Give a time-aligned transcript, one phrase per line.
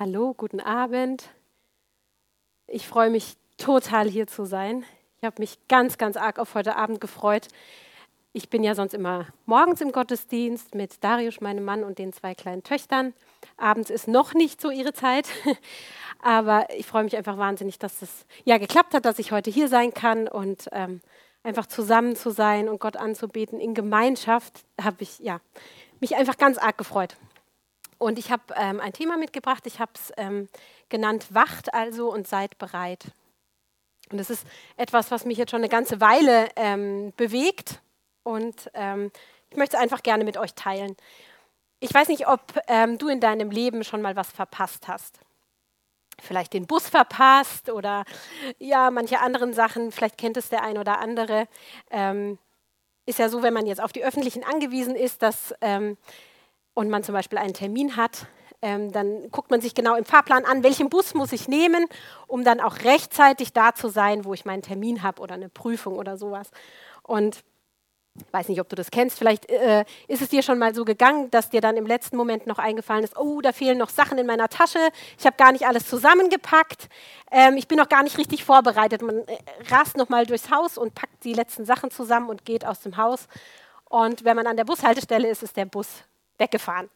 [0.00, 1.28] Hallo, guten Abend.
[2.68, 4.84] Ich freue mich total hier zu sein.
[5.18, 7.48] Ich habe mich ganz, ganz arg auf heute Abend gefreut.
[8.32, 12.36] Ich bin ja sonst immer morgens im Gottesdienst mit Darius, meinem Mann und den zwei
[12.36, 13.12] kleinen Töchtern.
[13.56, 15.28] Abends ist noch nicht so ihre Zeit,
[16.22, 19.66] aber ich freue mich einfach wahnsinnig, dass es ja geklappt hat, dass ich heute hier
[19.66, 21.00] sein kann und ähm,
[21.42, 25.40] einfach zusammen zu sein und Gott anzubeten in Gemeinschaft, habe ich ja
[25.98, 27.16] mich einfach ganz arg gefreut.
[27.98, 30.48] Und ich habe ähm, ein Thema mitgebracht, ich habe es ähm,
[30.88, 33.06] genannt, wacht also und seid bereit.
[34.10, 37.82] Und das ist etwas, was mich jetzt schon eine ganze Weile ähm, bewegt
[38.22, 39.10] und ähm,
[39.50, 40.96] ich möchte es einfach gerne mit euch teilen.
[41.80, 45.20] Ich weiß nicht, ob ähm, du in deinem Leben schon mal was verpasst hast.
[46.20, 48.04] Vielleicht den Bus verpasst oder
[48.58, 51.46] ja, manche anderen Sachen, vielleicht kennt es der ein oder andere.
[51.90, 52.38] Ähm,
[53.06, 55.54] ist ja so, wenn man jetzt auf die Öffentlichen angewiesen ist, dass
[56.78, 58.26] und man zum Beispiel einen Termin hat,
[58.62, 61.86] ähm, dann guckt man sich genau im Fahrplan an, welchen Bus muss ich nehmen,
[62.28, 65.96] um dann auch rechtzeitig da zu sein, wo ich meinen Termin habe oder eine Prüfung
[65.96, 66.52] oder sowas.
[67.02, 67.42] Und
[68.14, 70.84] ich weiß nicht, ob du das kennst, vielleicht äh, ist es dir schon mal so
[70.84, 74.16] gegangen, dass dir dann im letzten Moment noch eingefallen ist, oh, da fehlen noch Sachen
[74.16, 76.88] in meiner Tasche, ich habe gar nicht alles zusammengepackt,
[77.32, 79.02] ähm, ich bin noch gar nicht richtig vorbereitet.
[79.02, 79.36] Man äh,
[79.68, 82.96] rast noch mal durchs Haus und packt die letzten Sachen zusammen und geht aus dem
[82.96, 83.26] Haus.
[83.86, 86.04] Und wenn man an der Bushaltestelle ist, ist der Bus
[86.38, 86.88] weggefahren.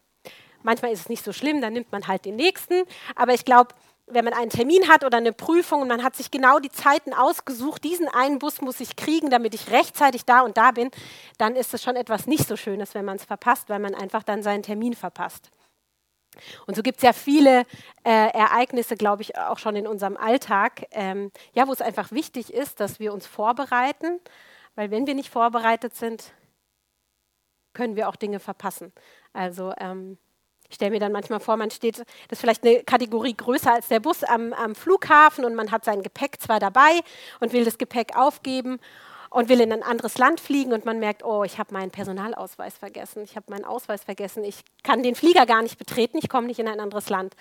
[0.63, 2.85] Manchmal ist es nicht so schlimm, dann nimmt man halt den nächsten.
[3.17, 3.75] Aber ich glaube,
[4.07, 7.13] wenn man einen Termin hat oder eine Prüfung und man hat sich genau die Zeiten
[7.13, 10.91] ausgesucht, diesen einen Bus muss ich kriegen, damit ich rechtzeitig da und da bin,
[11.39, 14.23] dann ist es schon etwas nicht so Schönes, wenn man es verpasst, weil man einfach
[14.23, 15.51] dann seinen Termin verpasst.
[16.67, 17.61] Und so gibt es ja viele
[18.05, 22.53] äh, Ereignisse, glaube ich, auch schon in unserem Alltag, ähm, ja, wo es einfach wichtig
[22.53, 24.19] ist, dass wir uns vorbereiten,
[24.75, 26.33] weil wenn wir nicht vorbereitet sind,
[27.75, 28.93] können wir auch Dinge verpassen.
[29.33, 30.19] Also ähm,
[30.73, 33.89] ich stelle mir dann manchmal vor, man steht, das ist vielleicht eine Kategorie größer als
[33.89, 37.01] der Bus am, am Flughafen und man hat sein Gepäck zwar dabei
[37.41, 38.79] und will das Gepäck aufgeben
[39.29, 42.79] und will in ein anderes Land fliegen und man merkt, oh, ich habe meinen Personalausweis
[42.79, 46.47] vergessen, ich habe meinen Ausweis vergessen, ich kann den Flieger gar nicht betreten, ich komme
[46.47, 47.35] nicht in ein anderes Land.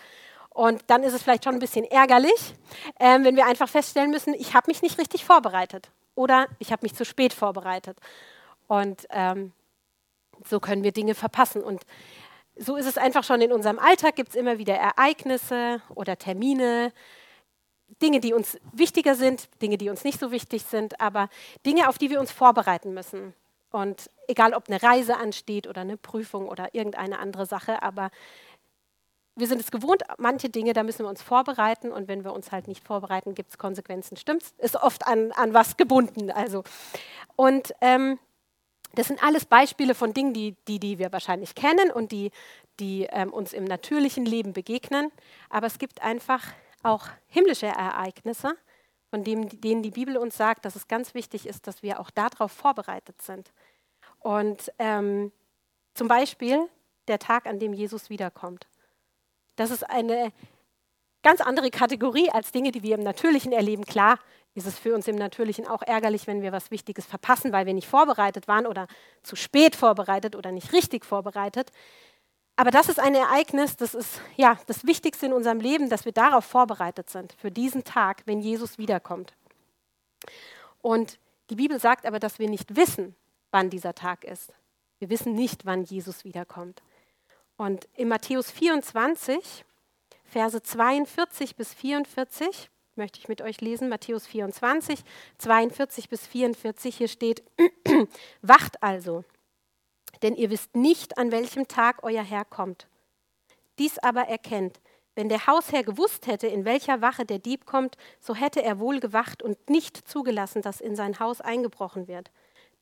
[0.50, 2.56] Und dann ist es vielleicht schon ein bisschen ärgerlich,
[3.00, 6.84] äh, wenn wir einfach feststellen müssen, ich habe mich nicht richtig vorbereitet oder ich habe
[6.84, 7.98] mich zu spät vorbereitet.
[8.68, 9.54] Und ähm,
[10.48, 11.64] so können wir Dinge verpassen.
[11.64, 11.84] Und
[12.56, 16.92] so ist es einfach schon in unserem Alltag, gibt es immer wieder Ereignisse oder Termine,
[18.02, 21.30] Dinge, die uns wichtiger sind, Dinge, die uns nicht so wichtig sind, aber
[21.66, 23.34] Dinge, auf die wir uns vorbereiten müssen.
[23.72, 28.12] Und egal, ob eine Reise ansteht oder eine Prüfung oder irgendeine andere Sache, aber
[29.36, 32.52] wir sind es gewohnt, manche Dinge, da müssen wir uns vorbereiten und wenn wir uns
[32.52, 34.18] halt nicht vorbereiten, gibt es Konsequenzen.
[34.18, 34.54] Stimmt's?
[34.58, 36.32] Ist oft an, an was gebunden.
[36.32, 36.64] Also.
[37.38, 38.20] Und ähm,
[38.96, 42.32] das sind alles Beispiele von Dingen, die, die, die wir wahrscheinlich kennen und die,
[42.80, 45.12] die ähm, uns im natürlichen Leben begegnen.
[45.50, 46.44] Aber es gibt einfach
[46.84, 48.56] auch himmlische Ereignisse,
[49.10, 52.10] von dem, denen die Bibel uns sagt, dass es ganz wichtig ist, dass wir auch
[52.10, 53.52] darauf vorbereitet sind.
[54.20, 55.32] Und ähm,
[55.94, 56.68] zum Beispiel
[57.08, 58.68] der Tag, an dem Jesus wiederkommt.
[59.56, 60.32] Das ist eine
[61.24, 63.86] ganz andere Kategorie als Dinge, die wir im Natürlichen erleben.
[63.86, 64.20] Klar,
[64.54, 67.74] ist es für uns im Natürlichen auch ärgerlich, wenn wir was Wichtiges verpassen, weil wir
[67.74, 68.88] nicht vorbereitet waren oder
[69.24, 71.72] zu spät vorbereitet oder nicht richtig vorbereitet.
[72.58, 76.12] Aber das ist ein Ereignis, das ist ja das Wichtigste in unserem Leben, dass wir
[76.12, 79.34] darauf vorbereitet sind, für diesen Tag, wenn Jesus wiederkommt.
[80.82, 81.18] Und
[81.50, 83.16] die Bibel sagt aber, dass wir nicht wissen,
[83.52, 84.54] wann dieser Tag ist.
[85.00, 86.84] Wir wissen nicht, wann Jesus wiederkommt.
[87.58, 89.66] Und in Matthäus 24,
[90.26, 92.70] Verse 42 bis 44,
[93.02, 95.00] möchte ich mit euch lesen, Matthäus 24,
[95.40, 96.96] 42 bis 44.
[96.96, 97.42] Hier steht,
[98.44, 99.24] wacht also,
[100.22, 102.88] denn ihr wisst nicht, an welchem Tag euer Herr kommt.
[103.80, 104.80] Dies aber erkennt,
[105.16, 109.00] wenn der Hausherr gewusst hätte, in welcher Wache der Dieb kommt, so hätte er wohl
[109.00, 112.30] gewacht und nicht zugelassen, dass in sein Haus eingebrochen wird.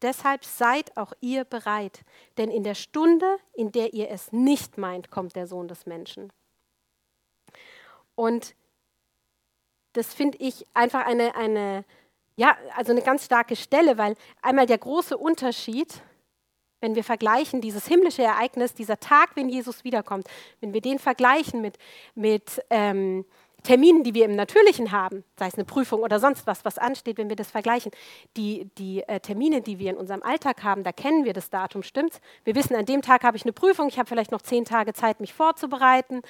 [0.02, 2.02] Deshalb seid auch ihr bereit,
[2.38, 6.34] denn in der Stunde, in der ihr es nicht meint, kommt der Sohn des Menschen.
[8.16, 8.54] Und
[10.00, 11.84] das finde ich einfach eine, eine,
[12.38, 16.02] ja, also eine ganz starke Stelle, weil einmal der große Unterschied,
[16.80, 20.26] wenn wir vergleichen, dieses himmlische Ereignis, dieser Tag, wenn Jesus wiederkommt,
[20.62, 21.78] wenn wir den vergleichen mit,
[22.16, 23.26] mit ähm,
[23.64, 27.18] Terminen, die wir im Natürlichen haben, sei es eine Prüfung oder sonst was, was ansteht,
[27.18, 27.92] wenn wir das vergleichen,
[28.38, 31.84] die, die äh, Termine, die wir in unserem Alltag haben, da kennen wir das Datum,
[31.84, 32.22] stimmt's?
[32.46, 34.94] Wir wissen, an dem Tag habe ich eine Prüfung, ich habe vielleicht noch zehn Tage
[34.94, 36.22] Zeit, mich vorzubereiten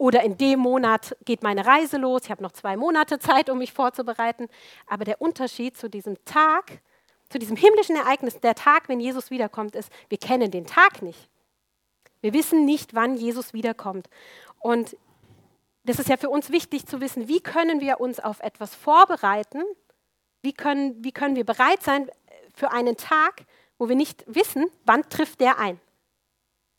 [0.00, 3.58] oder in dem Monat geht meine Reise los, ich habe noch zwei Monate Zeit, um
[3.58, 4.48] mich vorzubereiten.
[4.86, 6.80] Aber der Unterschied zu diesem Tag,
[7.28, 11.28] zu diesem himmlischen Ereignis, der Tag, wenn Jesus wiederkommt, ist, wir kennen den Tag nicht.
[12.22, 14.08] Wir wissen nicht, wann Jesus wiederkommt.
[14.58, 14.96] Und
[15.84, 19.62] das ist ja für uns wichtig zu wissen, wie können wir uns auf etwas vorbereiten,
[20.40, 22.10] wie können, wie können wir bereit sein
[22.54, 23.42] für einen Tag,
[23.76, 25.78] wo wir nicht wissen, wann trifft der ein.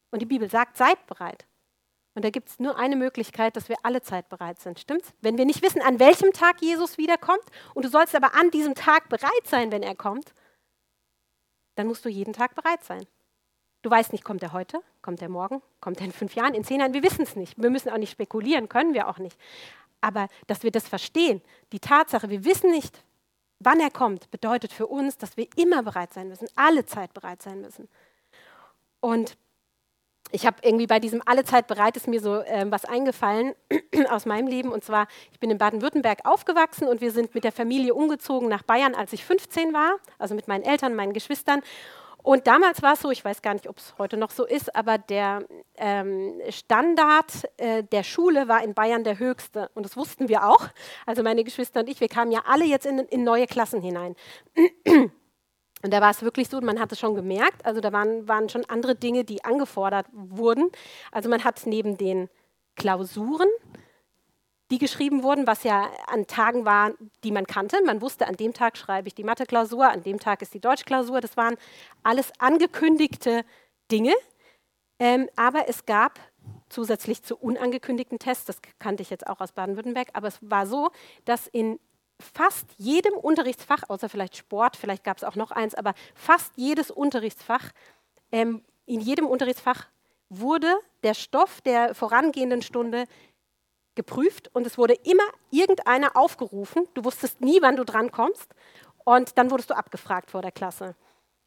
[0.09, 1.45] Und die Bibel sagt, seid bereit.
[2.13, 4.79] Und da gibt es nur eine Möglichkeit, dass wir alle Zeit bereit sind.
[4.79, 5.13] Stimmt's?
[5.21, 7.43] Wenn wir nicht wissen, an welchem Tag Jesus wiederkommt
[7.73, 10.33] und du sollst aber an diesem Tag bereit sein, wenn er kommt,
[11.75, 13.05] dann musst du jeden Tag bereit sein.
[13.81, 16.63] Du weißt nicht, kommt er heute, kommt er morgen, kommt er in fünf Jahren, in
[16.63, 17.61] zehn Jahren, wir wissen es nicht.
[17.61, 19.37] Wir müssen auch nicht spekulieren, können wir auch nicht.
[20.01, 21.41] Aber dass wir das verstehen,
[21.71, 23.03] die Tatsache, wir wissen nicht,
[23.59, 27.41] wann er kommt, bedeutet für uns, dass wir immer bereit sein müssen, alle Zeit bereit
[27.41, 27.87] sein müssen.
[28.99, 29.37] Und
[30.31, 33.53] ich habe irgendwie bei diesem alle Zeit bereit ist mir so äh, was eingefallen
[34.09, 34.71] aus meinem Leben.
[34.71, 38.63] Und zwar, ich bin in Baden-Württemberg aufgewachsen und wir sind mit der Familie umgezogen nach
[38.63, 41.61] Bayern, als ich 15 war, also mit meinen Eltern, meinen Geschwistern.
[42.23, 44.75] Und damals war es so, ich weiß gar nicht, ob es heute noch so ist,
[44.75, 45.43] aber der
[45.75, 49.69] ähm, Standard äh, der Schule war in Bayern der höchste.
[49.73, 50.67] Und das wussten wir auch.
[51.07, 54.15] Also meine Geschwister und ich, wir kamen ja alle jetzt in, in neue Klassen hinein.
[55.83, 58.49] Und da war es wirklich so, man hat es schon gemerkt, also da waren, waren
[58.49, 60.69] schon andere Dinge, die angefordert wurden.
[61.11, 62.29] Also man hat neben den
[62.75, 63.49] Klausuren,
[64.69, 66.91] die geschrieben wurden, was ja an Tagen war,
[67.23, 67.83] die man kannte.
[67.83, 71.19] Man wusste, an dem Tag schreibe ich die Mathe-Klausur, an dem Tag ist die Deutsch-Klausur.
[71.19, 71.57] Das waren
[72.03, 73.43] alles angekündigte
[73.91, 74.13] Dinge.
[74.99, 76.19] Ähm, aber es gab
[76.69, 80.91] zusätzlich zu unangekündigten Tests, das kannte ich jetzt auch aus Baden-Württemberg, aber es war so,
[81.25, 81.79] dass in
[82.21, 86.91] fast jedem Unterrichtsfach, außer vielleicht Sport, vielleicht gab es auch noch eins, aber fast jedes
[86.91, 87.71] Unterrichtsfach,
[88.31, 89.87] ähm, in jedem Unterrichtsfach
[90.29, 90.73] wurde
[91.03, 93.05] der Stoff der vorangehenden Stunde
[93.95, 96.87] geprüft und es wurde immer irgendeiner aufgerufen.
[96.93, 98.53] Du wusstest nie, wann du drankommst
[99.03, 100.95] und dann wurdest du abgefragt vor der Klasse.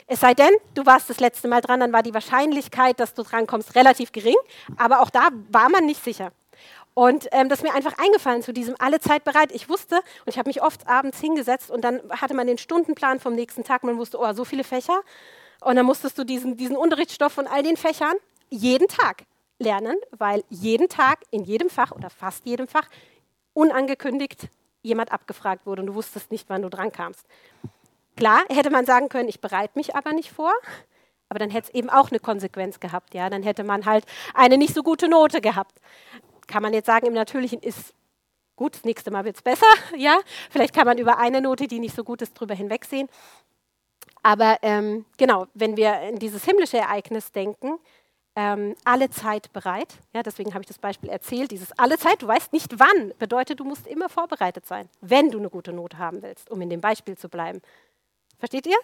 [0.06, 3.22] Es sei denn, du warst das letzte Mal dran, dann war die Wahrscheinlichkeit, dass du
[3.22, 4.36] drankommst, relativ gering,
[4.76, 6.32] aber auch da war man nicht sicher.
[6.94, 9.50] Und ähm, das ist mir einfach eingefallen zu diesem alle Zeit bereit.
[9.52, 13.18] Ich wusste, und ich habe mich oft abends hingesetzt und dann hatte man den Stundenplan
[13.18, 13.82] vom nächsten Tag.
[13.82, 15.00] Man wusste, oh, so viele Fächer.
[15.60, 18.14] Und dann musstest du diesen, diesen Unterrichtsstoff von all den Fächern
[18.48, 19.24] jeden Tag
[19.58, 22.88] lernen, weil jeden Tag in jedem Fach oder fast jedem Fach
[23.54, 24.48] unangekündigt
[24.82, 27.24] jemand abgefragt wurde und du wusstest nicht, wann du drankamst.
[28.16, 30.52] Klar, hätte man sagen können, ich bereite mich aber nicht vor,
[31.28, 33.14] aber dann hätte es eben auch eine Konsequenz gehabt.
[33.14, 33.30] Ja?
[33.30, 34.04] Dann hätte man halt
[34.34, 35.80] eine nicht so gute Note gehabt
[36.46, 37.94] kann man jetzt sagen, im Natürlichen ist
[38.56, 39.66] gut, das nächste Mal wird es besser.
[39.96, 40.18] Ja?
[40.50, 43.08] Vielleicht kann man über eine Note, die nicht so gut ist, drüber hinwegsehen.
[44.22, 47.78] Aber ähm, genau, wenn wir in dieses himmlische Ereignis denken,
[48.36, 49.94] ähm, alle Zeit bereit.
[50.12, 51.50] Ja, deswegen habe ich das Beispiel erzählt.
[51.50, 55.38] Dieses alle Zeit, du weißt nicht wann, bedeutet, du musst immer vorbereitet sein, wenn du
[55.38, 57.60] eine gute Note haben willst, um in dem Beispiel zu bleiben.
[58.38, 58.76] Versteht ihr?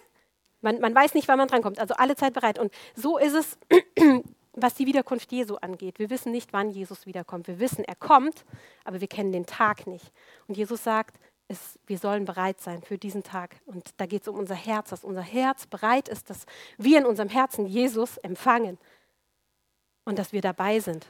[0.60, 1.78] Man, man weiß nicht, wann man drankommt.
[1.78, 2.58] Also alle Zeit bereit.
[2.58, 3.58] Und so ist es
[4.62, 5.98] was die Wiederkunft Jesu angeht.
[5.98, 7.48] Wir wissen nicht, wann Jesus wiederkommt.
[7.48, 8.44] Wir wissen, er kommt,
[8.84, 10.12] aber wir kennen den Tag nicht.
[10.46, 11.18] Und Jesus sagt,
[11.48, 13.56] es, wir sollen bereit sein für diesen Tag.
[13.66, 16.46] Und da geht es um unser Herz, dass unser Herz bereit ist, dass
[16.78, 18.78] wir in unserem Herzen Jesus empfangen
[20.04, 21.06] und dass wir dabei sind.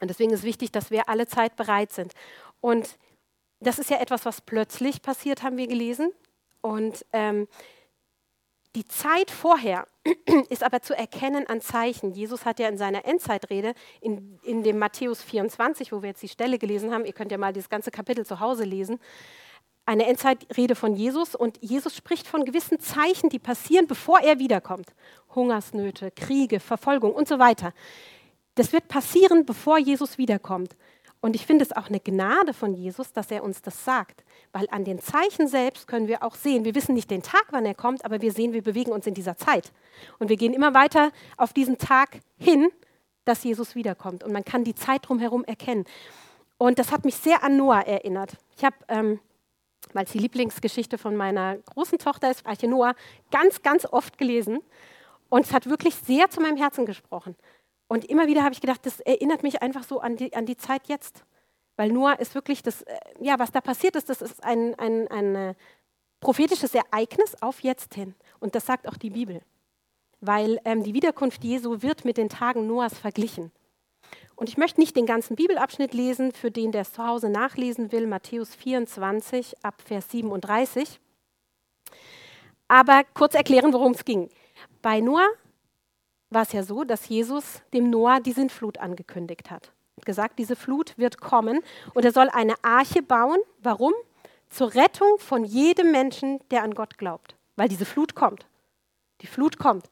[0.00, 2.14] Und deswegen ist wichtig, dass wir alle Zeit bereit sind.
[2.60, 2.98] Und
[3.60, 6.12] das ist ja etwas, was plötzlich passiert, haben wir gelesen.
[6.60, 7.48] Und ähm,
[8.74, 9.86] die Zeit vorher
[10.50, 12.12] ist aber zu erkennen an Zeichen.
[12.12, 16.28] Jesus hat ja in seiner Endzeitrede, in, in dem Matthäus 24, wo wir jetzt die
[16.28, 19.00] Stelle gelesen haben, ihr könnt ja mal dieses ganze Kapitel zu Hause lesen,
[19.88, 24.92] eine Endzeitrede von Jesus und Jesus spricht von gewissen Zeichen, die passieren, bevor er wiederkommt.
[25.34, 27.72] Hungersnöte, Kriege, Verfolgung und so weiter.
[28.54, 30.76] Das wird passieren, bevor Jesus wiederkommt.
[31.20, 34.22] Und ich finde es auch eine Gnade von Jesus, dass er uns das sagt,
[34.52, 37.66] weil an den Zeichen selbst können wir auch sehen, wir wissen nicht den Tag, wann
[37.66, 39.72] er kommt, aber wir sehen, wir bewegen uns in dieser Zeit.
[40.20, 42.68] Und wir gehen immer weiter auf diesen Tag hin,
[43.24, 44.22] dass Jesus wiederkommt.
[44.22, 45.84] Und man kann die Zeit drumherum erkennen.
[46.56, 48.36] Und das hat mich sehr an Noah erinnert.
[48.56, 49.20] Ich habe, ähm,
[49.92, 52.94] weil es die Lieblingsgeschichte von meiner großen Tochter ist, Arche Noah,
[53.30, 54.60] ganz, ganz oft gelesen.
[55.30, 57.36] Und es hat wirklich sehr zu meinem Herzen gesprochen.
[57.88, 60.56] Und immer wieder habe ich gedacht, das erinnert mich einfach so an die, an die
[60.56, 61.24] Zeit jetzt.
[61.76, 65.08] Weil Noah ist wirklich das, äh, ja, was da passiert ist, das ist ein, ein,
[65.08, 65.54] ein äh,
[66.20, 68.14] prophetisches Ereignis auf jetzt hin.
[68.40, 69.40] Und das sagt auch die Bibel.
[70.20, 73.52] Weil ähm, die Wiederkunft Jesu wird mit den Tagen Noahs verglichen.
[74.36, 77.90] Und ich möchte nicht den ganzen Bibelabschnitt lesen, für den, der es zu Hause nachlesen
[77.90, 81.00] will, Matthäus 24 ab Vers 37.
[82.68, 84.28] Aber kurz erklären, worum es ging.
[84.82, 85.28] Bei Noah
[86.30, 89.72] war es ja so, dass Jesus dem Noah die Sintflut angekündigt hat.
[89.96, 91.60] Hat gesagt, diese Flut wird kommen
[91.94, 93.38] und er soll eine Arche bauen.
[93.62, 93.92] Warum?
[94.50, 97.34] Zur Rettung von jedem Menschen, der an Gott glaubt.
[97.56, 98.46] Weil diese Flut kommt.
[99.20, 99.90] Die Flut kommt.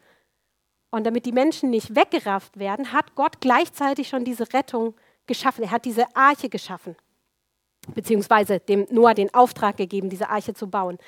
[0.90, 4.95] Und damit die Menschen nicht weggerafft werden, hat Gott gleichzeitig schon diese Rettung
[5.26, 5.64] geschaffen.
[5.64, 6.97] Er hat diese Arche geschaffen,
[7.95, 10.99] beziehungsweise dem Noah den Auftrag gegeben, diese Arche zu bauen.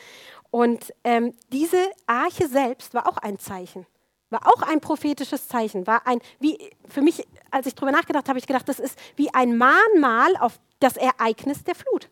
[0.51, 3.87] Und ähm, diese Arche selbst war auch ein Zeichen,
[4.31, 8.39] war auch ein prophetisches Zeichen, war ein, wie für mich, als ich darüber nachgedacht habe,
[8.39, 12.11] ich gedacht, das ist wie ein Mahnmal auf das Ereignis der Flut.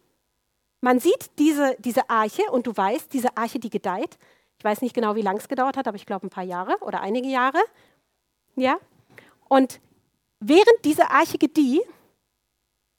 [0.80, 4.18] Man sieht diese, diese Arche und du weißt, diese Arche, die gedeiht.
[4.58, 6.78] Ich weiß nicht genau, wie lange es gedauert hat, aber ich glaube ein paar Jahre
[6.80, 7.58] oder einige Jahre.
[8.54, 8.78] Ja?
[9.48, 9.80] Und
[10.40, 11.82] während diese Arche gedieh,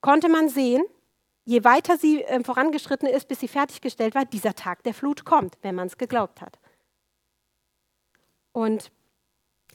[0.02, 0.84] konnte man sehen,
[1.46, 5.58] je weiter sie äh, vorangeschritten ist, bis sie fertiggestellt war, dieser Tag der Flut kommt,
[5.62, 6.60] wenn man es geglaubt hat.
[8.52, 8.92] Und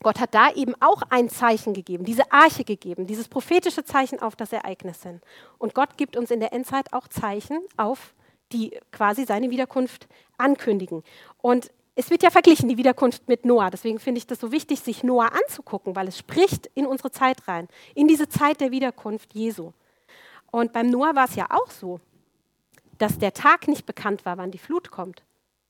[0.01, 4.35] Gott hat da eben auch ein Zeichen gegeben, diese Arche gegeben, dieses prophetische Zeichen auf
[4.35, 5.21] das Ereignis hin.
[5.59, 8.13] Und Gott gibt uns in der Endzeit auch Zeichen auf,
[8.51, 10.07] die quasi seine Wiederkunft
[10.37, 11.03] ankündigen.
[11.41, 13.69] Und es wird ja verglichen, die Wiederkunft mit Noah.
[13.69, 17.47] Deswegen finde ich das so wichtig, sich Noah anzugucken, weil es spricht in unsere Zeit
[17.47, 19.73] rein, in diese Zeit der Wiederkunft Jesu.
[20.51, 21.99] Und beim Noah war es ja auch so,
[22.97, 25.23] dass der Tag nicht bekannt war, wann die Flut kommt.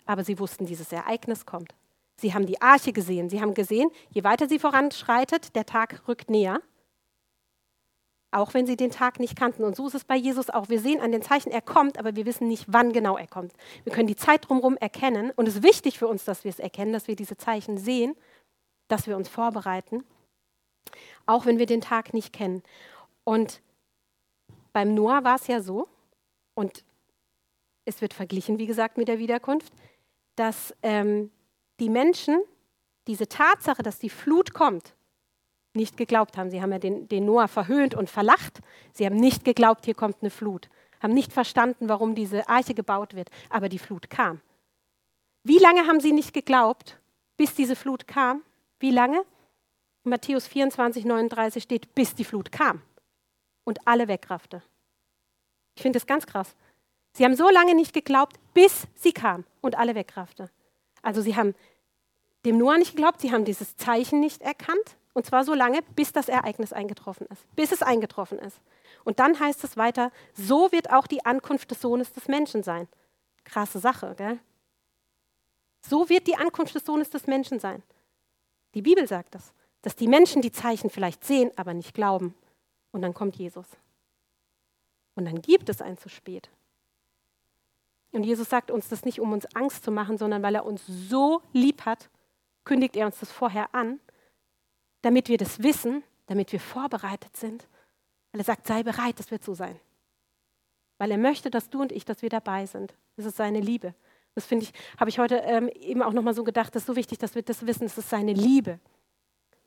[0.06, 1.74] Aber sie wussten, dieses Ereignis kommt.
[2.18, 3.30] Sie haben die Arche gesehen.
[3.30, 6.62] Sie haben gesehen, je weiter sie voranschreitet, der Tag rückt näher.
[8.32, 9.64] Auch wenn sie den Tag nicht kannten.
[9.64, 10.70] Und so ist es bei Jesus auch.
[10.70, 13.54] Wir sehen an den Zeichen, er kommt, aber wir wissen nicht, wann genau er kommt.
[13.84, 15.32] Wir können die Zeit drumherum erkennen.
[15.36, 18.16] Und es ist wichtig für uns, dass wir es erkennen, dass wir diese Zeichen sehen,
[18.88, 20.04] dass wir uns vorbereiten,
[21.26, 22.64] auch wenn wir den Tag nicht kennen.
[23.24, 23.62] Und
[24.72, 25.88] beim Noah war es ja so,
[26.56, 26.84] und
[27.86, 29.74] es wird verglichen, wie gesagt, mit der Wiederkunft,
[30.36, 31.32] dass ähm,
[31.80, 32.40] die Menschen
[33.08, 34.96] diese Tatsache, dass die Flut kommt,
[35.74, 36.52] nicht geglaubt haben.
[36.52, 38.62] Sie haben ja den, den Noah verhöhnt und verlacht.
[38.94, 40.70] Sie haben nicht geglaubt, hier kommt eine Flut.
[41.02, 43.30] Haben nicht verstanden, warum diese Arche gebaut wird.
[43.50, 44.40] Aber die Flut kam.
[45.44, 47.00] Wie lange haben sie nicht geglaubt,
[47.36, 48.44] bis diese Flut kam?
[48.80, 49.26] Wie lange?
[50.06, 52.82] In Matthäus 24, 39 steht, bis die Flut kam
[53.64, 54.62] und alle wegraffte.
[55.76, 56.56] Ich finde das ganz krass.
[57.14, 60.50] Sie haben so lange nicht geglaubt, bis sie kam und alle wegraffte.
[61.04, 61.54] Also sie haben
[62.46, 64.98] dem Noah nicht geglaubt, sie haben dieses Zeichen nicht erkannt.
[65.14, 67.46] Und zwar so lange, bis das Ereignis eingetroffen ist.
[67.56, 68.60] Bis es eingetroffen ist.
[69.04, 72.88] Und dann heißt es weiter, so wird auch die Ankunft des Sohnes des Menschen sein.
[73.44, 74.40] Krasse Sache, gell?
[75.82, 77.84] So wird die Ankunft des Sohnes des Menschen sein.
[78.74, 82.34] Die Bibel sagt das, dass die Menschen die Zeichen vielleicht sehen, aber nicht glauben.
[82.92, 83.68] Und dann kommt Jesus.
[85.16, 86.50] Und dann gibt es ein zu spät.
[88.14, 90.84] Und Jesus sagt uns das nicht, um uns Angst zu machen, sondern weil er uns
[90.86, 92.10] so lieb hat,
[92.64, 94.00] kündigt er uns das vorher an,
[95.02, 97.68] damit wir das wissen, damit wir vorbereitet sind.
[98.32, 99.80] Weil er sagt, sei bereit, das wird so sein.
[101.00, 102.94] Weil er möchte, dass du und ich, dass wir dabei sind.
[103.18, 103.96] Das ist seine Liebe.
[104.36, 106.96] Das finde ich, habe ich heute ähm, eben auch nochmal so gedacht, das ist so
[106.96, 107.86] wichtig, dass wir das wissen.
[107.86, 108.80] Es ist seine Liebe.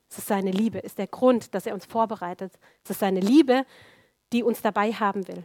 [0.08, 2.52] Es ist seine Liebe, ist der Grund, dass er uns vorbereitet.
[2.84, 3.66] Es ist seine Liebe,
[4.32, 5.44] die uns dabei haben will.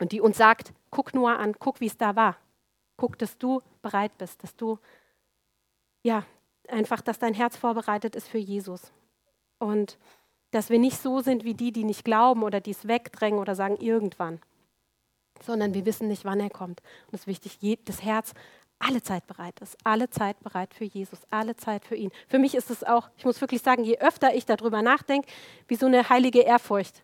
[0.00, 2.36] Und die uns sagt, guck nur an, guck, wie es da war.
[2.96, 4.78] Guck, dass du bereit bist, dass du,
[6.02, 6.24] ja,
[6.68, 8.92] einfach, dass dein Herz vorbereitet ist für Jesus.
[9.58, 9.98] Und
[10.50, 13.54] dass wir nicht so sind wie die, die nicht glauben oder die es wegdrängen oder
[13.54, 14.40] sagen irgendwann,
[15.42, 16.80] sondern wir wissen nicht, wann er kommt.
[17.06, 18.32] Und es ist wichtig, das Herz
[18.78, 22.10] alle Zeit bereit ist, alle Zeit bereit für Jesus, alle Zeit für ihn.
[22.28, 25.28] Für mich ist es auch, ich muss wirklich sagen, je öfter ich darüber nachdenke,
[25.68, 27.02] wie so eine heilige Ehrfurcht.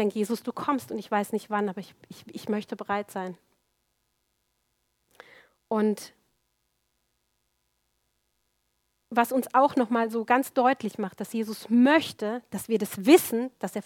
[0.00, 3.10] Denke, Jesus, du kommst und ich weiß nicht wann, aber ich, ich, ich möchte bereit
[3.10, 3.36] sein.
[5.68, 6.14] Und
[9.10, 13.50] was uns auch nochmal so ganz deutlich macht, dass Jesus möchte, dass wir das wissen,
[13.58, 13.82] dass er,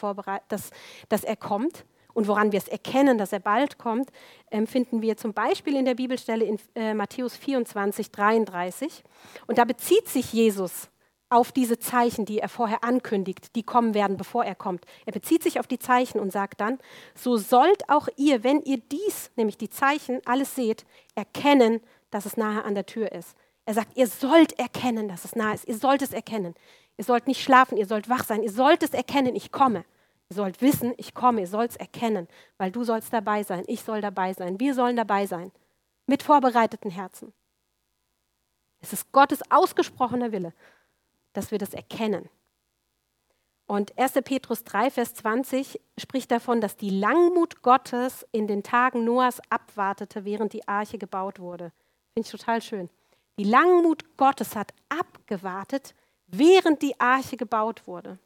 [0.47, 0.71] dass,
[1.09, 4.11] dass er kommt und woran wir es erkennen, dass er bald kommt,
[4.53, 9.03] ähm, finden wir zum Beispiel in der Bibelstelle in äh, Matthäus 24, 33.
[9.49, 10.91] Und da bezieht sich Jesus
[11.31, 14.85] auf diese Zeichen, die er vorher ankündigt, die kommen werden, bevor er kommt.
[15.07, 16.79] Er bezieht sich auf die Zeichen und sagt dann,
[17.15, 22.37] so sollt auch ihr, wenn ihr dies, nämlich die Zeichen, alles seht, erkennen, dass es
[22.37, 23.37] nahe an der Tür ist.
[23.67, 25.67] Er sagt, ihr sollt erkennen, dass es nahe ist.
[25.67, 26.55] Ihr sollt es erkennen.
[26.97, 28.43] Ihr sollt nicht schlafen, ihr sollt wach sein.
[28.43, 29.85] Ihr sollt es erkennen, ich komme.
[30.31, 33.83] Ihr sollt wissen, ich komme, ihr sollt es erkennen, weil du sollst dabei sein, ich
[33.83, 35.53] soll dabei sein, wir sollen dabei sein,
[36.07, 37.33] mit vorbereiteten Herzen.
[38.81, 40.53] Es ist Gottes ausgesprochener Wille,
[41.35, 42.31] dass wir das erkennen.
[43.67, 44.13] Und 1.
[44.25, 50.25] Petrus 3, Vers 20 spricht davon, dass die Langmut Gottes in den Tagen Noahs abwartete,
[50.25, 51.73] während die Arche gebaut wurde.
[52.13, 52.91] Finde ich total schön.
[53.39, 55.95] Die Langmut Gottes hat abgewartet,
[56.27, 58.19] während die Arche gebaut wurde.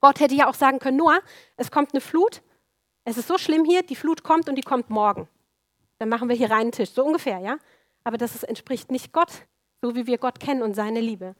[0.00, 1.20] Gott hätte ja auch sagen können, Noah,
[1.56, 2.42] es kommt eine Flut,
[3.04, 5.28] es ist so schlimm hier, die Flut kommt und die kommt morgen.
[5.98, 7.58] Dann machen wir hier reinen Tisch, so ungefähr, ja?
[8.04, 9.46] Aber das entspricht nicht Gott,
[9.80, 11.34] so wie wir Gott kennen und seine Liebe.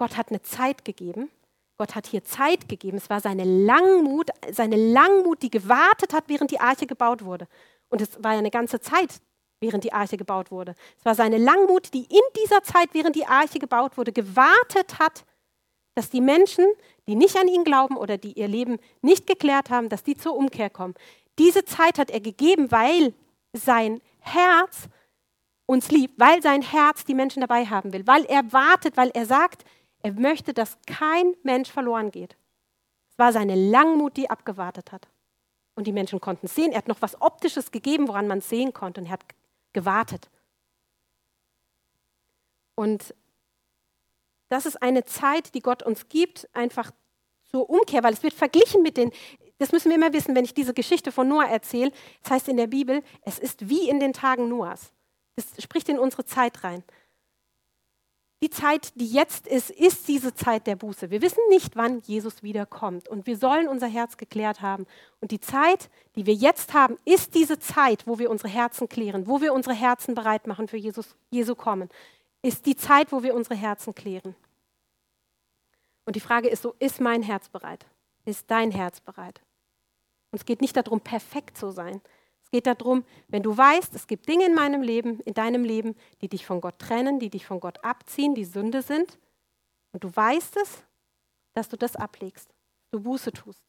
[0.00, 1.30] Gott hat eine Zeit gegeben,
[1.76, 2.96] Gott hat hier Zeit gegeben.
[2.96, 7.46] Es war seine Langmut, seine Langmut, die gewartet hat, während die Arche gebaut wurde.
[7.90, 9.20] Und es war ja eine ganze Zeit,
[9.60, 10.74] während die Arche gebaut wurde.
[10.98, 15.26] Es war seine Langmut, die in dieser Zeit, während die Arche gebaut wurde, gewartet hat,
[15.94, 16.64] dass die Menschen,
[17.06, 20.34] die nicht an ihn glauben oder die ihr Leben nicht geklärt haben, dass die zur
[20.34, 20.94] Umkehr kommen.
[21.38, 23.12] Diese Zeit hat er gegeben, weil
[23.52, 24.88] sein Herz
[25.66, 29.26] uns liebt, weil sein Herz die Menschen dabei haben will, weil er wartet, weil er
[29.26, 29.64] sagt,
[30.02, 32.36] er möchte, dass kein Mensch verloren geht.
[33.10, 35.08] Es war seine Langmut, die abgewartet hat.
[35.74, 36.72] Und die Menschen konnten sehen.
[36.72, 39.00] Er hat noch was Optisches gegeben, woran man sehen konnte.
[39.00, 39.24] Und er hat
[39.72, 40.28] gewartet.
[42.74, 43.14] Und
[44.48, 46.90] das ist eine Zeit, die Gott uns gibt, einfach
[47.50, 49.12] zur Umkehr, weil es wird verglichen mit den,
[49.58, 51.92] das müssen wir immer wissen, wenn ich diese Geschichte von Noah erzähle.
[52.22, 54.92] Das heißt in der Bibel, es ist wie in den Tagen Noahs.
[55.36, 56.82] Das spricht in unsere Zeit rein.
[58.42, 61.10] Die Zeit, die jetzt ist, ist diese Zeit der Buße.
[61.10, 64.86] Wir wissen nicht, wann Jesus wiederkommt und wir sollen unser Herz geklärt haben.
[65.20, 69.26] Und die Zeit, die wir jetzt haben, ist diese Zeit, wo wir unsere Herzen klären,
[69.26, 71.90] wo wir unsere Herzen bereit machen für Jesus, Jesu kommen.
[72.40, 74.34] Ist die Zeit, wo wir unsere Herzen klären.
[76.06, 77.84] Und die Frage ist so, ist mein Herz bereit?
[78.24, 79.42] Ist dein Herz bereit?
[80.30, 82.00] Und es geht nicht darum, perfekt zu sein.
[82.52, 85.94] Es geht darum, wenn du weißt, es gibt Dinge in meinem Leben, in deinem Leben,
[86.20, 89.18] die dich von Gott trennen, die dich von Gott abziehen, die Sünde sind,
[89.92, 90.82] und du weißt es,
[91.54, 92.52] dass du das ablegst,
[92.90, 93.62] du Buße tust.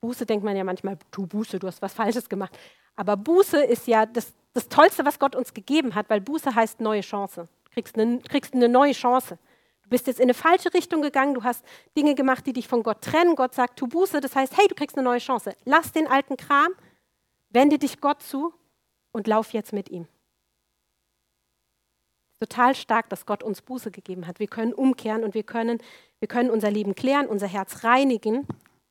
[0.00, 2.58] Buße denkt man ja manchmal, tu Buße, du hast was Falsches gemacht.
[2.96, 6.80] Aber Buße ist ja das, das Tollste, was Gott uns gegeben hat, weil Buße heißt
[6.80, 7.48] neue Chance.
[7.64, 9.38] Du kriegst eine, kriegst eine neue Chance.
[9.86, 11.64] Du bist jetzt in eine falsche Richtung gegangen, du hast
[11.96, 13.36] Dinge gemacht, die dich von Gott trennen.
[13.36, 15.54] Gott sagt, tu Buße, das heißt, hey, du kriegst eine neue Chance.
[15.64, 16.72] Lass den alten Kram,
[17.50, 18.52] wende dich Gott zu
[19.12, 20.08] und lauf jetzt mit ihm.
[22.40, 24.40] Total stark, dass Gott uns Buße gegeben hat.
[24.40, 25.78] Wir können umkehren und wir können,
[26.18, 28.44] wir können unser Leben klären, unser Herz reinigen,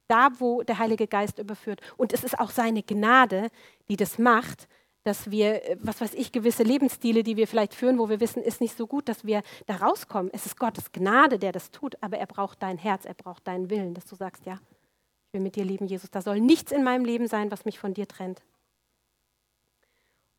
[0.08, 1.82] da wo der Heilige Geist überführt.
[1.98, 3.50] Und es ist auch seine Gnade,
[3.90, 4.70] die das macht,
[5.06, 8.44] dass wir, äh, was weiß ich, gewisse Lebensstile, die wir vielleicht führen, wo wir wissen,
[8.44, 10.32] ist nicht so gut, dass wir da rauskommen.
[10.34, 13.70] Es ist Gottes Gnade, der das tut, aber er braucht dein Herz, er braucht deinen
[13.70, 16.10] Willen, dass du sagst, ja, ich will mit dir leben, Jesus.
[16.10, 18.42] Da soll nichts in meinem Leben sein, was mich von dir trennt.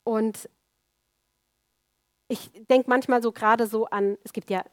[0.03, 0.49] Und
[2.29, 4.65] ich denke manchmal so gerade so an, es gibt ja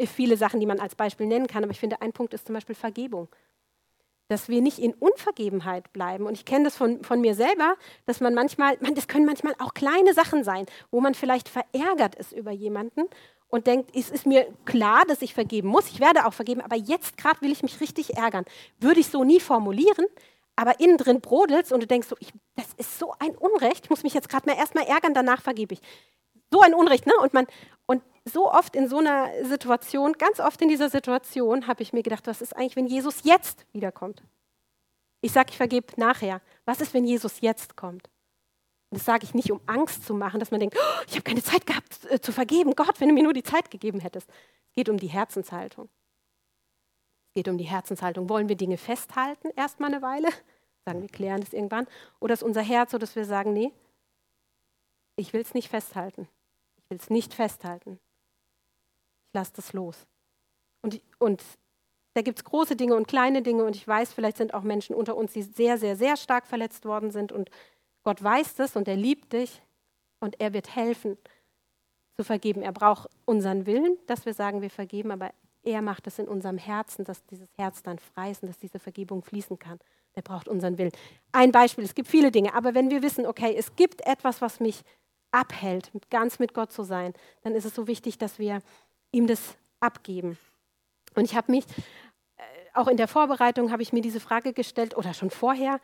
[0.00, 2.54] viele Sachen, die man als Beispiel nennen kann, aber ich finde, ein Punkt ist zum
[2.54, 3.28] Beispiel Vergebung
[4.28, 6.26] dass wir nicht in Unvergebenheit bleiben.
[6.26, 9.54] Und ich kenne das von, von mir selber, dass man manchmal, man, das können manchmal
[9.58, 13.02] auch kleine Sachen sein, wo man vielleicht verärgert ist über jemanden
[13.48, 16.76] und denkt, es ist mir klar, dass ich vergeben muss, ich werde auch vergeben, aber
[16.76, 18.44] jetzt gerade will ich mich richtig ärgern.
[18.80, 20.06] Würde ich so nie formulieren,
[20.56, 23.90] aber innen drin brodelt und du denkst so, ich, das ist so ein Unrecht, ich
[23.90, 25.80] muss mich jetzt gerade mal erstmal ärgern, danach vergebe ich.
[26.50, 27.12] So ein Unrecht, ne?
[27.20, 27.46] Und, man,
[27.86, 32.02] und so oft in so einer Situation, ganz oft in dieser Situation, habe ich mir
[32.02, 34.22] gedacht, was ist eigentlich, wenn Jesus jetzt wiederkommt?
[35.20, 36.40] Ich sage, ich vergebe nachher.
[36.64, 38.08] Was ist, wenn Jesus jetzt kommt?
[38.90, 41.42] Das sage ich nicht, um Angst zu machen, dass man denkt, oh, ich habe keine
[41.42, 42.74] Zeit gehabt äh, zu vergeben.
[42.76, 44.28] Gott, wenn du mir nur die Zeit gegeben hättest.
[44.28, 45.88] Es geht um die Herzenshaltung.
[47.28, 48.28] Es geht um die Herzenshaltung.
[48.28, 50.28] Wollen wir Dinge festhalten, erstmal eine Weile?
[50.84, 51.88] Sagen wir, klären das irgendwann.
[52.20, 53.72] Oder ist unser Herz so, dass wir sagen, nee,
[55.16, 56.28] ich will es nicht festhalten.
[56.86, 57.98] Ich will es nicht festhalten
[59.36, 60.08] lass das los.
[60.82, 61.44] Und, und
[62.14, 64.96] da gibt es große Dinge und kleine Dinge und ich weiß, vielleicht sind auch Menschen
[64.96, 67.50] unter uns, die sehr, sehr, sehr stark verletzt worden sind und
[68.02, 69.62] Gott weiß das und er liebt dich
[70.20, 71.18] und er wird helfen
[72.16, 72.62] zu vergeben.
[72.62, 76.56] Er braucht unseren Willen, dass wir sagen, wir vergeben, aber er macht es in unserem
[76.56, 79.78] Herzen, dass dieses Herz dann frei ist und dass diese Vergebung fließen kann.
[80.14, 80.92] Er braucht unseren Willen.
[81.32, 84.60] Ein Beispiel, es gibt viele Dinge, aber wenn wir wissen, okay, es gibt etwas, was
[84.60, 84.82] mich
[85.36, 88.62] abhält, ganz mit Gott zu sein, dann ist es so wichtig, dass wir
[89.12, 90.38] ihm das abgeben.
[91.14, 91.64] Und ich habe mich,
[92.36, 92.42] äh,
[92.74, 95.78] auch in der Vorbereitung habe ich mir diese Frage gestellt oder schon vorher,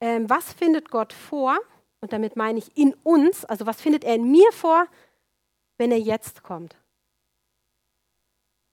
[0.00, 1.56] äh, was findet Gott vor?
[2.00, 4.86] Und damit meine ich in uns, also was findet er in mir vor,
[5.78, 6.76] wenn er jetzt kommt?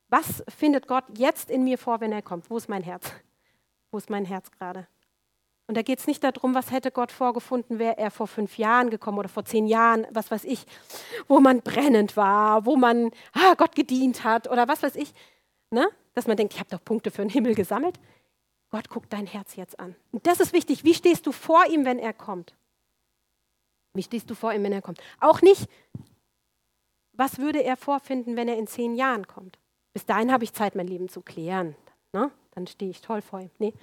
[0.10, 2.50] Was findet Gott jetzt in mir vor, wenn er kommt?
[2.50, 3.12] Wo ist mein Herz?
[3.92, 4.88] Wo ist mein Herz gerade?
[5.68, 8.90] Und da geht es nicht darum, was hätte Gott vorgefunden, wäre er vor fünf Jahren
[8.90, 10.66] gekommen oder vor zehn Jahren, was weiß ich,
[11.28, 15.14] wo man brennend war, wo man ah, Gott gedient hat oder was weiß ich.
[15.72, 15.88] Ne?
[16.14, 18.00] Dass man denkt, ich habe doch Punkte für den Himmel gesammelt.
[18.72, 19.96] Gott guckt dein Herz jetzt an.
[20.12, 20.84] Und das ist wichtig.
[20.84, 22.56] Wie stehst du vor ihm, wenn er kommt?
[23.94, 25.00] Wie stehst du vor ihm, wenn er kommt?
[25.20, 25.70] Auch nicht,
[27.14, 29.60] was würde er vorfinden, wenn er in zehn Jahren kommt?
[29.94, 31.76] Bis dahin habe ich Zeit, mein Leben zu klären.
[32.12, 32.32] Ne?
[32.52, 33.52] Dann stehe ich toll vor ihm.
[33.60, 33.74] Nee,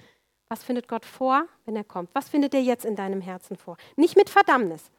[0.51, 2.13] was findet Gott vor, wenn er kommt?
[2.13, 3.77] Was findet er jetzt in deinem Herzen vor?
[3.95, 4.91] Nicht mit Verdammnis,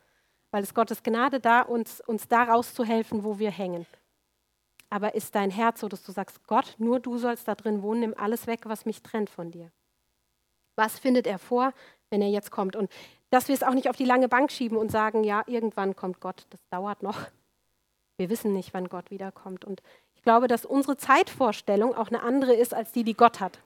[0.51, 3.85] weil es Gottes Gnade da, uns, uns da rauszuhelfen, wo wir hängen.
[4.89, 8.01] Aber ist dein Herz so, dass du sagst, Gott, nur du sollst da drin wohnen,
[8.01, 9.71] nimm alles weg, was mich trennt von dir?
[10.75, 11.75] Was findet er vor,
[12.09, 12.75] wenn er jetzt kommt?
[12.75, 12.91] Und
[13.29, 16.21] dass wir es auch nicht auf die lange Bank schieben und sagen, ja, irgendwann kommt
[16.21, 17.19] Gott, das dauert noch.
[18.17, 19.67] Wir wissen nicht, wann Gott wiederkommt.
[19.67, 19.83] Und
[20.15, 23.59] ich glaube, dass unsere Zeitvorstellung auch eine andere ist als die, die Gott hat.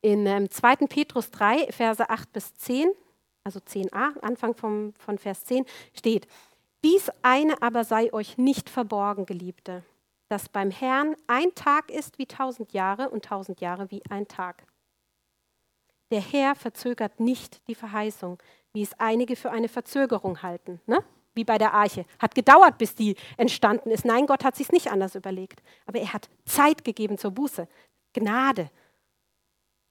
[0.00, 0.86] In ähm, 2.
[0.86, 2.90] Petrus 3, Verse 8 bis 10,
[3.44, 5.64] also 10a, Anfang vom, von Vers 10,
[5.96, 6.26] steht,
[6.84, 9.84] dies eine aber sei euch nicht verborgen, Geliebte,
[10.28, 14.64] dass beim Herrn ein Tag ist wie tausend Jahre und tausend Jahre wie ein Tag.
[16.10, 18.38] Der Herr verzögert nicht die Verheißung,
[18.72, 21.04] wie es einige für eine Verzögerung halten, ne?
[21.34, 22.04] wie bei der Arche.
[22.18, 24.04] Hat gedauert, bis die entstanden ist.
[24.04, 25.62] Nein, Gott hat sich nicht anders überlegt.
[25.86, 27.68] Aber er hat Zeit gegeben zur Buße.
[28.12, 28.70] Gnade.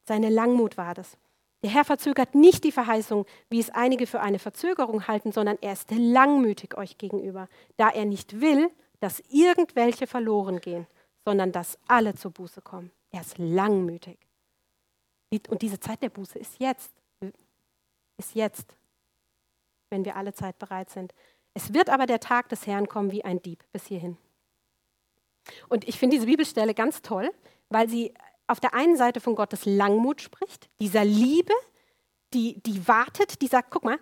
[0.08, 1.18] Seine Langmut war das.
[1.64, 5.74] Der Herr verzögert nicht die Verheißung, wie es einige für eine Verzögerung halten, sondern er
[5.74, 10.88] ist langmütig euch gegenüber, da er nicht will, dass irgendwelche verloren gehen,
[11.26, 12.92] sondern dass alle zur Buße kommen.
[13.12, 14.18] Er ist langmütig.
[15.50, 16.92] Und diese Zeit der Buße ist jetzt.
[18.20, 18.76] Ist jetzt,
[19.90, 21.14] wenn wir alle Zeit bereit sind.
[21.54, 24.18] Es wird aber der Tag des Herrn kommen wie ein Dieb bis hierhin.
[25.70, 27.32] Und ich finde diese Bibelstelle ganz toll,
[27.70, 28.14] weil sie
[28.48, 31.54] auf der einen Seite von Gottes Langmut spricht, dieser Liebe,
[32.34, 34.00] die, die wartet, die sagt, guck mal,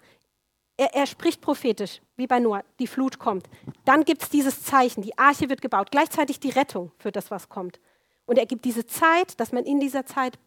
[0.78, 3.48] er, er spricht prophetisch, wie bei Noah, die Flut kommt.
[3.86, 7.50] Dann gibt es dieses Zeichen, die Arche wird gebaut, gleichzeitig die Rettung für das, was
[7.50, 7.80] kommt.
[8.26, 10.38] Und er gibt diese Zeit, dass man in dieser Zeit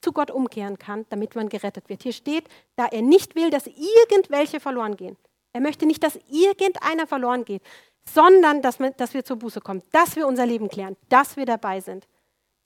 [0.00, 2.02] zu Gott umkehren kann, damit man gerettet wird.
[2.02, 5.16] Hier steht, da er nicht will, dass irgendwelche verloren gehen.
[5.52, 7.62] Er möchte nicht, dass irgendeiner verloren geht,
[8.04, 11.46] sondern dass, man, dass wir zur Buße kommen, dass wir unser Leben klären, dass wir
[11.46, 12.08] dabei sind.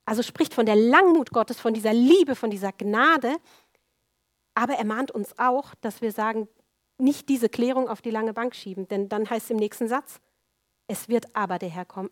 [0.06, 3.36] Also spricht von der Langmut Gottes, von dieser Liebe, von dieser Gnade.
[4.54, 6.48] Aber er mahnt uns auch, dass wir sagen,
[6.98, 10.18] nicht diese Klärung auf die lange Bank schieben, denn dann heißt es im nächsten Satz,
[10.86, 12.10] es wird aber der Herr kommen,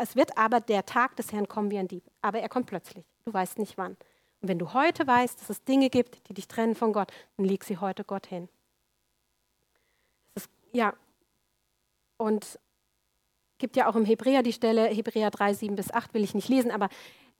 [0.00, 2.04] es wird aber der Tag des Herrn kommen wie ein Dieb.
[2.22, 3.04] Aber er kommt plötzlich.
[3.24, 3.96] Du weißt nicht wann.
[4.40, 7.46] Und wenn du heute weißt, dass es Dinge gibt, die dich trennen von Gott, dann
[7.46, 8.48] leg sie heute Gott hin.
[10.34, 10.94] Ist, ja.
[12.16, 12.58] Und
[13.58, 16.48] gibt ja auch im Hebräer die Stelle, Hebräer 3, 7 bis 8 will ich nicht
[16.48, 16.88] lesen, aber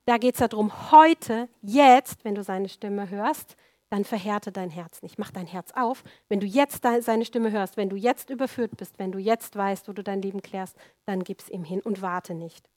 [0.04, 3.56] da geht es darum, heute, jetzt, wenn du seine Stimme hörst,
[3.92, 5.18] dann verhärte dein Herz nicht.
[5.18, 6.02] Mach dein Herz auf.
[6.28, 9.86] Wenn du jetzt seine Stimme hörst, wenn du jetzt überführt bist, wenn du jetzt weißt,
[9.86, 12.70] wo du dein Leben klärst, dann gib es ihm hin und warte nicht.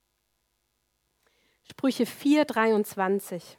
[1.63, 3.57] Sprüche 4, 23.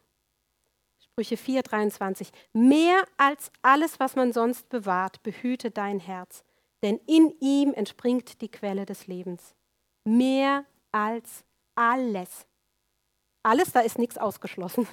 [0.98, 2.31] Sprüche 4, 23.
[2.52, 6.44] Mehr als alles, was man sonst bewahrt, behüte dein Herz,
[6.83, 9.55] denn in ihm entspringt die Quelle des Lebens.
[10.05, 11.42] Mehr als
[11.74, 12.46] alles.
[13.46, 14.88] Alles, da ist nichts ausgeschlossen.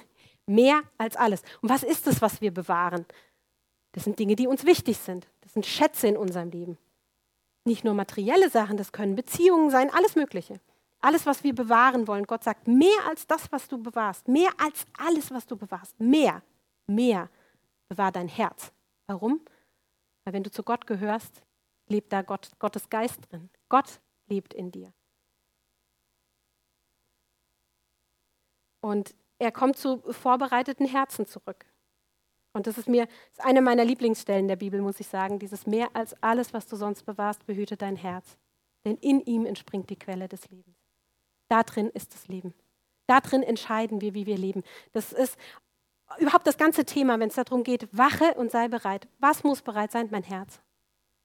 [0.46, 1.42] Mehr als alles.
[1.60, 3.04] Und was ist es, was wir bewahren?
[3.92, 5.26] Das sind Dinge, die uns wichtig sind.
[5.40, 6.78] Das sind Schätze in unserem Leben.
[7.64, 10.60] Nicht nur materielle Sachen, das können Beziehungen sein, alles Mögliche.
[11.00, 12.26] Alles, was wir bewahren wollen.
[12.26, 14.28] Gott sagt, mehr als das, was du bewahrst.
[14.28, 15.98] Mehr als alles, was du bewahrst.
[15.98, 16.42] Mehr,
[16.86, 17.28] mehr.
[17.88, 18.72] Bewahr dein Herz.
[19.08, 19.40] Warum?
[20.24, 21.42] Weil wenn du zu Gott gehörst,
[21.88, 23.50] lebt da Gott, Gottes Geist drin.
[23.68, 24.92] Gott lebt in dir.
[28.84, 31.64] Und er kommt zu vorbereiteten Herzen zurück.
[32.52, 35.38] Und das ist mir das ist eine meiner Lieblingsstellen der Bibel, muss ich sagen.
[35.38, 38.36] Dieses mehr als alles, was du sonst bewahrst, behüte dein Herz.
[38.84, 40.76] Denn in ihm entspringt die Quelle des Lebens.
[41.48, 42.52] Da drin ist das Leben.
[43.06, 44.62] Da drin entscheiden wir, wie wir leben.
[44.92, 45.38] Das ist
[46.18, 49.08] überhaupt das ganze Thema, wenn es darum geht, wache und sei bereit.
[49.18, 50.08] Was muss bereit sein?
[50.10, 50.60] Mein Herz.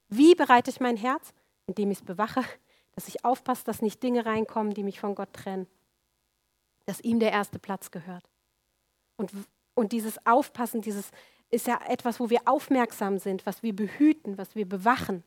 [0.08, 1.34] Wie bereite ich mein Herz?
[1.68, 2.42] Indem ich es bewache,
[2.94, 5.68] dass ich aufpasse, dass nicht Dinge reinkommen, die mich von Gott trennen
[6.90, 8.28] dass ihm der erste Platz gehört.
[9.16, 9.32] Und,
[9.76, 11.12] und dieses Aufpassen, dieses
[11.52, 15.24] ist ja etwas, wo wir aufmerksam sind, was wir behüten, was wir bewachen,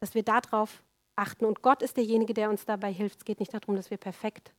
[0.00, 0.82] dass wir darauf
[1.14, 1.44] achten.
[1.44, 3.18] Und Gott ist derjenige, der uns dabei hilft.
[3.18, 4.52] Es geht nicht darum, dass wir perfekt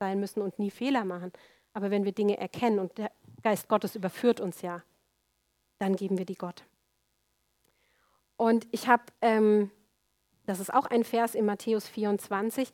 [0.00, 1.32] sein müssen und nie Fehler machen.
[1.72, 3.12] Aber wenn wir Dinge erkennen und der
[3.44, 4.82] Geist Gottes überführt uns ja,
[5.78, 6.64] dann geben wir die Gott.
[8.36, 9.70] Und ich habe, ähm,
[10.46, 12.72] das ist auch ein Vers in Matthäus 24,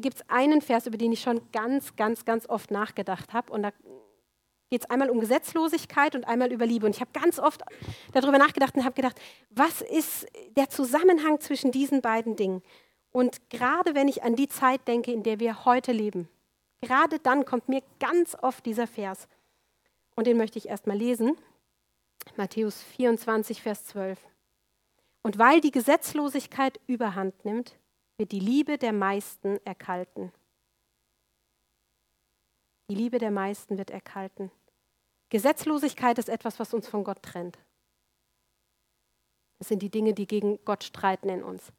[0.00, 3.52] gibt es einen Vers, über den ich schon ganz, ganz, ganz oft nachgedacht habe.
[3.52, 3.72] Und da
[4.70, 6.86] geht es einmal um Gesetzlosigkeit und einmal über Liebe.
[6.86, 7.62] Und ich habe ganz oft
[8.12, 10.26] darüber nachgedacht und habe gedacht, was ist
[10.56, 12.62] der Zusammenhang zwischen diesen beiden Dingen?
[13.12, 16.28] Und gerade wenn ich an die Zeit denke, in der wir heute leben,
[16.80, 19.28] gerade dann kommt mir ganz oft dieser Vers.
[20.16, 21.36] Und den möchte ich erstmal lesen.
[22.36, 24.18] Matthäus 24, Vers 12.
[25.22, 27.76] Und weil die Gesetzlosigkeit überhand nimmt,
[28.18, 30.32] wird die Liebe der meisten erkalten.
[32.90, 34.50] Die Liebe der meisten wird erkalten.
[35.30, 37.58] Gesetzlosigkeit ist etwas, was uns von Gott trennt.
[39.58, 41.72] Das sind die Dinge, die gegen Gott streiten in uns.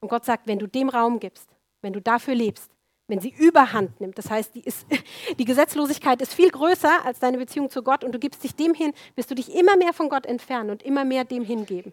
[0.00, 1.48] Und Gott sagt, wenn du dem Raum gibst,
[1.82, 2.70] wenn du dafür lebst,
[3.06, 4.86] wenn sie überhand nimmt, das heißt, die, ist,
[5.38, 8.74] die Gesetzlosigkeit ist viel größer als deine Beziehung zu Gott und du gibst dich dem
[8.74, 11.92] hin, wirst du dich immer mehr von Gott entfernen und immer mehr dem hingeben,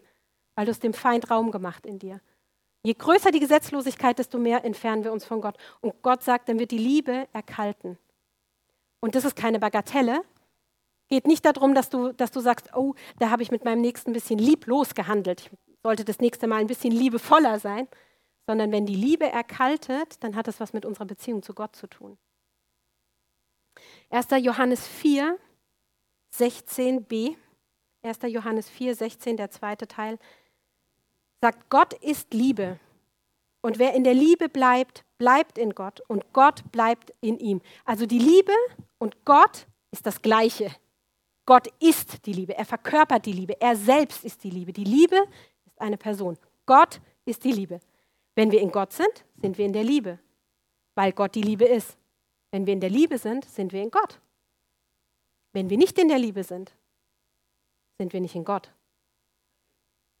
[0.56, 2.20] weil du es dem Feind Raum gemacht in dir.
[2.82, 5.56] Je größer die Gesetzlosigkeit, desto mehr entfernen wir uns von Gott.
[5.80, 7.98] Und Gott sagt, dann wird die Liebe erkalten.
[9.00, 10.22] Und das ist keine Bagatelle.
[11.08, 14.10] Geht nicht darum, dass du, dass du sagst, oh, da habe ich mit meinem Nächsten
[14.10, 15.50] ein bisschen lieblos gehandelt.
[15.66, 17.88] Ich sollte das nächste Mal ein bisschen liebevoller sein.
[18.46, 21.86] Sondern wenn die Liebe erkaltet, dann hat das was mit unserer Beziehung zu Gott zu
[21.86, 22.16] tun.
[24.10, 24.28] 1.
[24.40, 25.38] Johannes 4,
[26.34, 27.36] 16b.
[28.02, 28.18] 1.
[28.22, 30.18] Johannes 4, 16, der zweite Teil
[31.40, 32.78] sagt, Gott ist Liebe.
[33.60, 37.60] Und wer in der Liebe bleibt, bleibt in Gott und Gott bleibt in ihm.
[37.84, 38.52] Also die Liebe
[38.98, 40.70] und Gott ist das Gleiche.
[41.44, 44.72] Gott ist die Liebe, er verkörpert die Liebe, er selbst ist die Liebe.
[44.72, 45.16] Die Liebe
[45.64, 46.36] ist eine Person.
[46.66, 47.80] Gott ist die Liebe.
[48.34, 50.18] Wenn wir in Gott sind, sind wir in der Liebe,
[50.94, 51.96] weil Gott die Liebe ist.
[52.50, 54.20] Wenn wir in der Liebe sind, sind wir in Gott.
[55.52, 56.72] Wenn wir nicht in der Liebe sind,
[57.98, 58.70] sind wir nicht in Gott.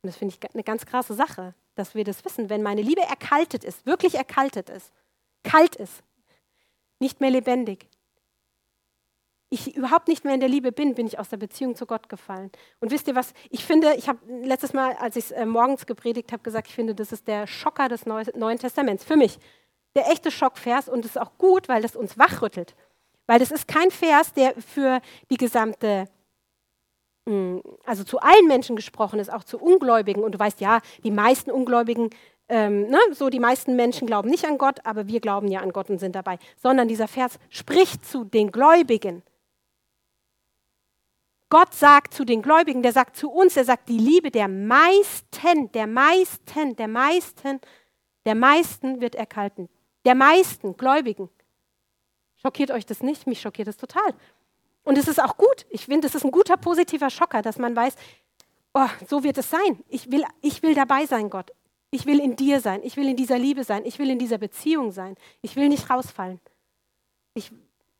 [0.08, 2.48] Und das finde ich eine ganz krasse Sache, dass wir das wissen.
[2.48, 4.90] Wenn meine Liebe erkaltet ist, wirklich erkaltet ist,
[5.42, 6.02] kalt ist,
[6.98, 7.90] nicht mehr lebendig,
[9.50, 12.08] ich überhaupt nicht mehr in der Liebe bin, bin ich aus der Beziehung zu Gott
[12.08, 12.50] gefallen.
[12.80, 13.34] Und wisst ihr was?
[13.50, 16.74] Ich finde, ich habe letztes Mal, als ich es äh, morgens gepredigt habe, gesagt, ich
[16.74, 19.04] finde, das ist der Schocker des Neu Neuen Testaments.
[19.04, 19.38] Für mich.
[19.94, 22.74] Der echte Schockvers und es ist auch gut, weil das uns wachrüttelt.
[23.26, 26.06] Weil das ist kein Vers, der für die gesamte
[27.84, 30.22] also zu allen Menschen gesprochen ist, auch zu Ungläubigen.
[30.22, 32.10] Und du weißt ja, die meisten Ungläubigen,
[32.48, 35.72] ähm, ne, so die meisten Menschen glauben nicht an Gott, aber wir glauben ja an
[35.72, 36.38] Gott und sind dabei.
[36.56, 39.22] Sondern dieser Vers spricht zu den Gläubigen.
[41.50, 45.72] Gott sagt zu den Gläubigen, der sagt zu uns, er sagt, die Liebe der meisten,
[45.72, 47.60] der meisten, der meisten,
[48.26, 49.68] der meisten wird erkalten.
[50.04, 51.30] Der meisten Gläubigen.
[52.36, 53.26] Schockiert euch das nicht?
[53.26, 54.14] Mich schockiert es total.
[54.88, 55.66] Und es ist auch gut.
[55.68, 57.94] Ich finde, es ist ein guter, positiver Schocker, dass man weiß,
[58.72, 59.84] oh, so wird es sein.
[59.90, 61.50] Ich will, ich will dabei sein, Gott.
[61.90, 62.80] Ich will in dir sein.
[62.82, 63.84] Ich will in dieser Liebe sein.
[63.84, 65.16] Ich will in dieser Beziehung sein.
[65.42, 66.40] Ich will nicht rausfallen.
[67.34, 67.52] Ich,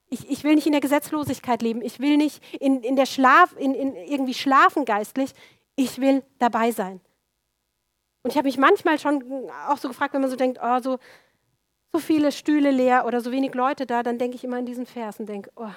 [0.09, 1.83] ich, ich will nicht in der Gesetzlosigkeit leben.
[1.83, 5.35] Ich will nicht in, in der Schlaf, in, in irgendwie schlafen geistlich.
[5.77, 7.03] Ich will dabei sein.
[8.22, 10.98] Und ich habe mich manchmal schon auch so gefragt, wenn man so denkt, oh, so,
[11.92, 14.87] so viele Stühle leer oder so wenig Leute da, dann denke ich immer an diesen
[14.87, 15.68] Vers und denke, oh,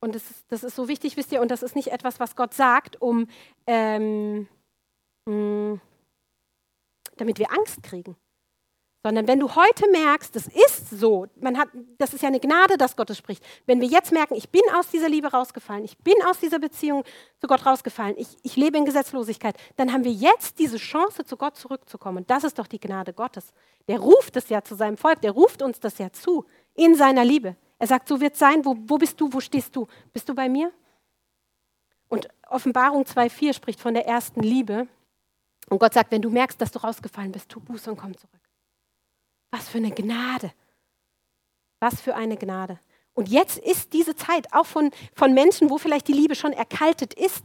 [0.00, 2.36] Und das ist, das ist so wichtig, wisst ihr, und das ist nicht etwas, was
[2.36, 3.26] Gott sagt, um,
[3.66, 4.48] ähm,
[5.26, 5.80] mh, hm,
[7.16, 8.16] damit wir Angst kriegen.
[9.04, 12.76] Sondern wenn du heute merkst, das ist so, man hat, das ist ja eine Gnade,
[12.76, 13.44] dass Gott es spricht.
[13.64, 17.04] Wenn wir jetzt merken, ich bin aus dieser Liebe rausgefallen, ich bin aus dieser Beziehung
[17.40, 21.36] zu Gott rausgefallen, ich, ich lebe in Gesetzlosigkeit, dann haben wir jetzt diese Chance, zu
[21.36, 22.18] Gott zurückzukommen.
[22.18, 23.52] Und das ist doch die Gnade Gottes.
[23.86, 27.24] Der ruft es ja zu seinem Volk, der ruft uns das ja zu, in seiner
[27.24, 27.56] Liebe.
[27.78, 28.64] Er sagt, so wird es sein.
[28.64, 29.32] Wo, wo bist du?
[29.32, 29.86] Wo stehst du?
[30.12, 30.72] Bist du bei mir?
[32.08, 34.88] Und Offenbarung 2,4 spricht von der ersten Liebe.
[35.68, 38.40] Und Gott sagt, wenn du merkst, dass du rausgefallen bist, tu Buße und komm zurück.
[39.50, 40.52] Was für eine Gnade.
[41.80, 42.78] Was für eine Gnade.
[43.14, 47.14] Und jetzt ist diese Zeit auch von, von Menschen, wo vielleicht die Liebe schon erkaltet
[47.14, 47.44] ist.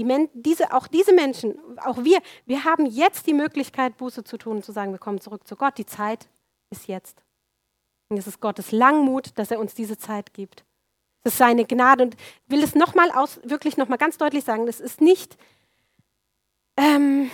[0.00, 4.56] Die diese, auch diese Menschen, auch wir, wir haben jetzt die Möglichkeit, Buße zu tun
[4.56, 5.78] und zu sagen, wir kommen zurück zu Gott.
[5.78, 6.28] Die Zeit
[6.70, 7.22] ist jetzt.
[8.12, 10.66] Und es ist Gottes Langmut, dass er uns diese Zeit gibt.
[11.24, 12.04] Es ist seine Gnade.
[12.04, 15.38] Und ich will es nochmal aus, wirklich nochmal ganz deutlich sagen, das ist nicht,
[16.76, 17.30] ähm,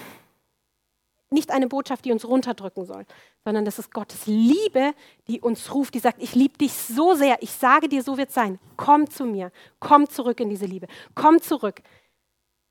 [1.31, 3.07] nicht eine Botschaft, die uns runterdrücken soll,
[3.45, 4.95] sondern das ist Gottes Liebe,
[5.27, 8.29] die uns ruft, die sagt, ich liebe dich so sehr, ich sage dir, so wird
[8.29, 8.61] es sein.
[8.77, 10.87] Komm zu mir, komm zurück in diese Liebe,
[11.17, 11.83] komm zurück.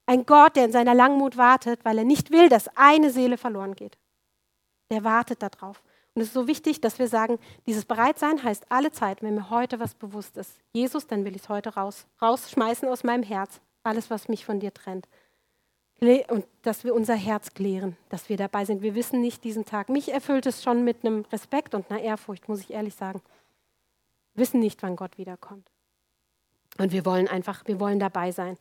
[0.06, 3.76] Ein Gott, der in seiner Langmut wartet, weil er nicht will, dass eine Seele verloren
[3.76, 3.98] geht.
[4.92, 5.84] Der wartet darauf.
[6.18, 9.52] Und es ist so wichtig, dass wir sagen, dieses Bereitsein heißt alle Zeit, wenn mir
[9.52, 10.50] heute was bewusst ist.
[10.74, 13.62] Jesus, dann will ich es heute raus, rausschmeißen aus meinem Herz.
[13.84, 15.08] Alles, was mich von dir trennt.
[16.00, 18.82] Und dass wir unser Herz klären, dass wir dabei sind.
[18.82, 19.90] Wir wissen nicht diesen Tag.
[19.90, 23.22] Mich erfüllt es schon mit einem Respekt und einer Ehrfurcht, muss ich ehrlich sagen.
[24.34, 25.70] Wir wissen nicht, wann Gott wiederkommt.
[26.80, 28.58] Und wir wollen einfach, wir wollen dabei sein.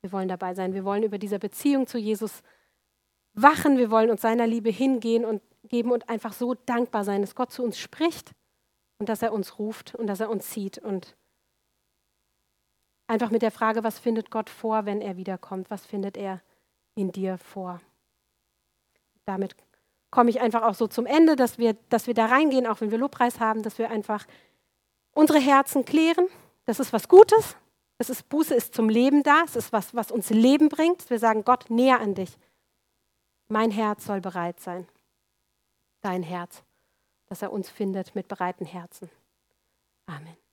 [0.00, 0.72] Wir wollen dabei sein.
[0.72, 2.42] Wir wollen über diese Beziehung zu Jesus
[3.34, 3.76] wachen.
[3.76, 7.52] Wir wollen uns seiner Liebe hingehen und geben und einfach so dankbar sein, dass Gott
[7.52, 8.32] zu uns spricht
[8.98, 11.16] und dass er uns ruft und dass er uns sieht und
[13.06, 15.70] einfach mit der Frage, was findet Gott vor, wenn er wiederkommt?
[15.70, 16.40] Was findet er
[16.94, 17.80] in dir vor?
[19.26, 19.56] Damit
[20.10, 22.90] komme ich einfach auch so zum Ende, dass wir, dass wir da reingehen, auch wenn
[22.90, 24.26] wir Lobpreis haben, dass wir einfach
[25.12, 26.28] unsere Herzen klären.
[26.66, 27.56] Das ist was Gutes.
[27.98, 29.42] Es ist Buße ist zum Leben da.
[29.44, 31.08] Es ist was, was uns Leben bringt.
[31.10, 32.38] Wir sagen Gott näher an dich.
[33.48, 34.86] Mein Herz soll bereit sein
[36.04, 36.62] dein Herz,
[37.26, 39.10] dass er uns findet mit breiten Herzen.
[40.06, 40.43] Amen.